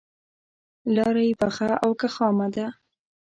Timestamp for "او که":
1.83-2.07